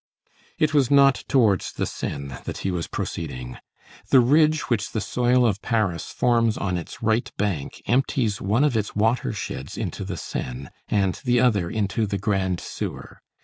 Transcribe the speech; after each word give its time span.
It 0.57 0.73
was 0.73 0.89
not 0.89 1.23
towards 1.27 1.73
the 1.73 1.85
Seine 1.85 2.29
that 2.45 2.57
he 2.65 2.71
was 2.71 2.87
proceeding. 2.87 3.59
The 4.09 4.19
ridge 4.19 4.61
which 4.61 4.93
the 4.93 4.99
soil 4.99 5.45
of 5.45 5.61
Paris 5.61 6.09
forms 6.09 6.57
on 6.57 6.75
its 6.75 7.03
right 7.03 7.31
bank 7.37 7.83
empties 7.85 8.41
one 8.41 8.63
of 8.63 8.75
its 8.75 8.95
watersheds 8.95 9.77
into 9.77 10.03
the 10.03 10.17
Seine 10.17 10.69
and 10.87 11.21
the 11.23 11.39
other 11.39 11.69
into 11.69 12.07
the 12.07 12.17
Grand 12.17 12.59
Sewer. 12.59 13.21